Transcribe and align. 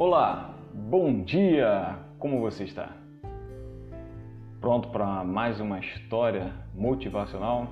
Olá, 0.00 0.54
bom 0.72 1.22
dia! 1.24 1.98
Como 2.18 2.40
você 2.40 2.64
está? 2.64 2.96
Pronto 4.58 4.88
para 4.88 5.22
mais 5.22 5.60
uma 5.60 5.78
história 5.78 6.54
motivacional? 6.74 7.68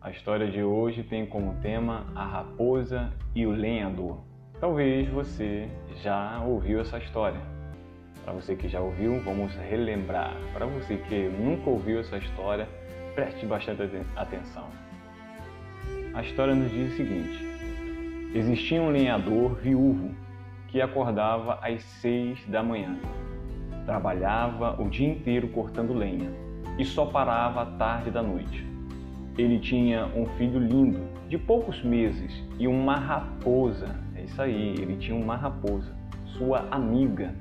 A 0.00 0.12
história 0.12 0.48
de 0.48 0.62
hoje 0.62 1.02
tem 1.02 1.26
como 1.26 1.60
tema 1.60 2.06
a 2.14 2.24
raposa 2.24 3.12
e 3.34 3.44
o 3.44 3.50
lenhador. 3.50 4.20
Talvez 4.60 5.08
você 5.08 5.68
já 6.00 6.40
ouviu 6.46 6.78
essa 6.80 6.98
história. 6.98 7.40
Para 8.22 8.32
você 8.32 8.54
que 8.54 8.68
já 8.68 8.78
ouviu, 8.78 9.20
vamos 9.24 9.52
relembrar. 9.68 10.36
Para 10.52 10.64
você 10.64 10.96
que 10.96 11.28
nunca 11.28 11.70
ouviu 11.70 11.98
essa 11.98 12.18
história, 12.18 12.68
preste 13.16 13.44
bastante 13.46 13.82
atenção. 14.14 14.68
A 16.14 16.22
história 16.22 16.54
nos 16.54 16.70
diz 16.70 16.92
o 16.92 16.96
seguinte: 16.96 17.44
existia 18.32 18.80
um 18.80 18.90
lenhador 18.90 19.56
viúvo 19.56 20.22
que 20.74 20.82
acordava 20.82 21.60
às 21.62 21.84
seis 21.84 22.44
da 22.48 22.60
manhã. 22.60 22.96
Trabalhava 23.86 24.74
o 24.82 24.90
dia 24.90 25.08
inteiro 25.08 25.46
cortando 25.46 25.94
lenha 25.94 26.28
e 26.76 26.84
só 26.84 27.06
parava 27.06 27.62
à 27.62 27.66
tarde 27.66 28.10
da 28.10 28.20
noite. 28.20 28.66
Ele 29.38 29.60
tinha 29.60 30.06
um 30.06 30.26
filho 30.36 30.58
lindo, 30.58 30.98
de 31.28 31.38
poucos 31.38 31.80
meses, 31.84 32.42
e 32.58 32.66
uma 32.66 32.96
raposa. 32.96 33.94
É 34.16 34.24
isso 34.24 34.42
aí, 34.42 34.70
ele 34.70 34.96
tinha 34.96 35.16
uma 35.16 35.36
raposa, 35.36 35.94
sua 36.24 36.66
amiga, 36.72 37.32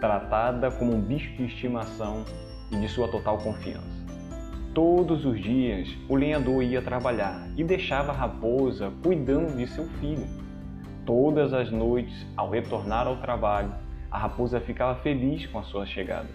tratada 0.00 0.70
como 0.70 0.94
um 0.94 1.00
bicho 1.00 1.36
de 1.36 1.46
estimação 1.46 2.24
e 2.70 2.76
de 2.76 2.86
sua 2.86 3.08
total 3.08 3.38
confiança. 3.38 4.06
Todos 4.72 5.26
os 5.26 5.42
dias, 5.42 5.88
o 6.08 6.14
lenhador 6.14 6.62
ia 6.62 6.80
trabalhar 6.80 7.48
e 7.56 7.64
deixava 7.64 8.12
a 8.12 8.14
raposa 8.14 8.92
cuidando 9.02 9.56
de 9.56 9.66
seu 9.66 9.86
filho. 9.98 10.47
Todas 11.08 11.54
as 11.54 11.70
noites, 11.70 12.26
ao 12.36 12.50
retornar 12.50 13.06
ao 13.06 13.16
trabalho, 13.16 13.72
a 14.10 14.18
raposa 14.18 14.60
ficava 14.60 14.94
feliz 14.96 15.46
com 15.46 15.58
a 15.58 15.62
sua 15.62 15.86
chegada. 15.86 16.28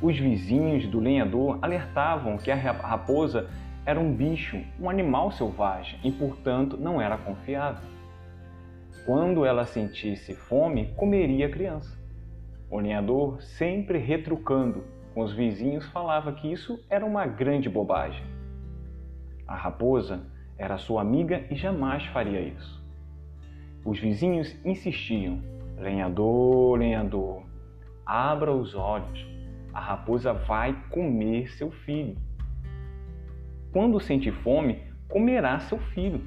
Os 0.00 0.16
vizinhos 0.16 0.86
do 0.86 1.00
lenhador 1.00 1.58
alertavam 1.60 2.38
que 2.38 2.52
a 2.52 2.54
raposa 2.54 3.50
era 3.84 3.98
um 3.98 4.14
bicho, 4.14 4.56
um 4.78 4.88
animal 4.88 5.32
selvagem 5.32 5.98
e, 6.04 6.12
portanto, 6.12 6.76
não 6.76 7.00
era 7.00 7.18
confiável. 7.18 7.82
Quando 9.04 9.44
ela 9.44 9.66
sentisse 9.66 10.32
fome, 10.32 10.94
comeria 10.94 11.46
a 11.46 11.50
criança. 11.50 11.98
O 12.70 12.78
lenhador, 12.78 13.42
sempre 13.42 13.98
retrucando 13.98 14.84
com 15.12 15.22
os 15.22 15.32
vizinhos, 15.32 15.84
falava 15.88 16.30
que 16.30 16.52
isso 16.52 16.78
era 16.88 17.04
uma 17.04 17.26
grande 17.26 17.68
bobagem. 17.68 18.24
A 19.44 19.56
raposa 19.56 20.20
era 20.56 20.78
sua 20.78 21.00
amiga 21.00 21.44
e 21.50 21.56
jamais 21.56 22.06
faria 22.06 22.40
isso. 22.40 22.80
Os 23.84 23.98
vizinhos 23.98 24.56
insistiam: 24.64 25.42
Lenhador, 25.76 26.78
lenhador, 26.78 27.42
abra 28.06 28.52
os 28.52 28.74
olhos, 28.74 29.26
a 29.72 29.80
raposa 29.80 30.32
vai 30.32 30.72
comer 30.90 31.48
seu 31.48 31.70
filho. 31.70 32.16
Quando 33.72 33.98
sentir 33.98 34.32
fome, 34.32 34.82
comerá 35.08 35.58
seu 35.58 35.78
filho. 35.78 36.22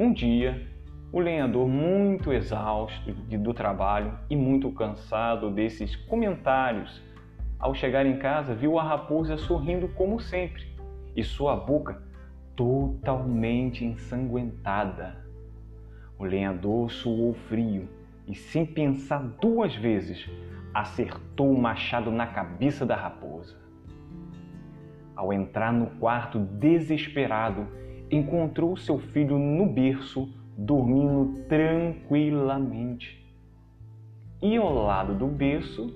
Um 0.00 0.12
dia, 0.12 0.66
o 1.12 1.20
lenhador, 1.20 1.68
muito 1.68 2.32
exausto 2.32 3.12
do 3.12 3.54
trabalho 3.54 4.18
e 4.28 4.34
muito 4.34 4.72
cansado 4.72 5.50
desses 5.50 5.94
comentários, 5.94 7.02
ao 7.62 7.72
chegar 7.72 8.04
em 8.04 8.18
casa, 8.18 8.52
viu 8.52 8.78
a 8.78 8.82
raposa 8.82 9.36
sorrindo 9.36 9.86
como 9.90 10.18
sempre 10.18 10.64
e 11.14 11.22
sua 11.22 11.54
boca 11.54 12.02
totalmente 12.56 13.84
ensanguentada. 13.84 15.21
O 16.22 16.24
lenhador 16.24 16.88
suou 16.88 17.34
frio 17.34 17.88
e, 18.28 18.34
sem 18.36 18.64
pensar 18.64 19.18
duas 19.40 19.74
vezes, 19.74 20.30
acertou 20.72 21.52
o 21.52 21.60
machado 21.60 22.12
na 22.12 22.28
cabeça 22.28 22.86
da 22.86 22.94
raposa. 22.94 23.56
Ao 25.16 25.32
entrar 25.32 25.72
no 25.72 25.86
quarto 25.98 26.38
desesperado, 26.38 27.66
encontrou 28.08 28.76
seu 28.76 29.00
filho 29.00 29.36
no 29.36 29.66
berço, 29.66 30.32
dormindo 30.56 31.44
tranquilamente. 31.48 33.20
E 34.40 34.56
ao 34.56 34.72
lado 34.72 35.16
do 35.16 35.26
berço, 35.26 35.92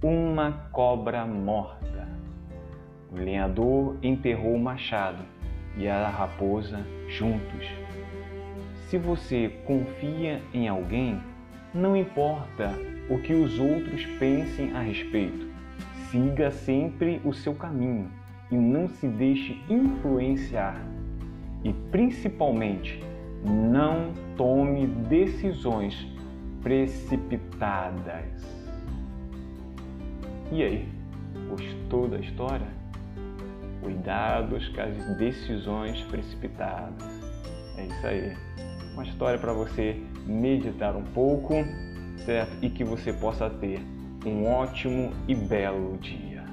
uma 0.00 0.52
cobra 0.70 1.26
morta. 1.26 2.06
O 3.10 3.16
lenhador 3.16 3.96
enterrou 4.04 4.54
o 4.54 4.60
machado 4.60 5.24
e 5.76 5.88
a 5.88 6.08
raposa 6.08 6.78
juntos 7.08 7.84
se 8.94 8.98
você 8.98 9.48
confia 9.66 10.40
em 10.52 10.68
alguém, 10.68 11.20
não 11.74 11.96
importa 11.96 12.78
o 13.10 13.18
que 13.18 13.34
os 13.34 13.58
outros 13.58 14.06
pensem 14.20 14.72
a 14.72 14.82
respeito, 14.82 15.48
siga 16.12 16.52
sempre 16.52 17.20
o 17.24 17.32
seu 17.32 17.56
caminho 17.56 18.08
e 18.52 18.54
não 18.54 18.86
se 18.86 19.08
deixe 19.08 19.60
influenciar. 19.68 20.80
E 21.64 21.72
principalmente, 21.90 23.02
não 23.44 24.12
tome 24.36 24.86
decisões 24.86 26.06
precipitadas. 26.62 28.46
E 30.52 30.62
aí, 30.62 30.88
gostou 31.48 32.06
da 32.06 32.20
história? 32.20 32.68
Cuidados 33.82 34.68
com 34.68 34.80
as 34.82 35.16
decisões 35.16 36.00
precipitadas. 36.02 37.24
É 37.76 37.86
isso 37.86 38.06
aí 38.06 38.54
uma 38.94 39.04
história 39.04 39.38
para 39.38 39.52
você 39.52 40.00
meditar 40.26 40.96
um 40.96 41.02
pouco, 41.02 41.54
certo? 42.24 42.56
E 42.62 42.70
que 42.70 42.84
você 42.84 43.12
possa 43.12 43.50
ter 43.50 43.80
um 44.24 44.46
ótimo 44.46 45.12
e 45.28 45.34
belo 45.34 45.98
dia. 45.98 46.44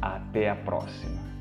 Até 0.00 0.50
a 0.50 0.56
próxima! 0.56 1.31